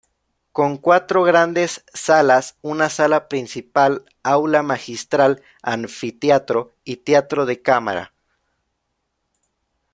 [0.51, 8.11] Con cuatro grandes salas: una Sala Principal, Aula Magistral, Anfiteatro y Teatro de Cámara.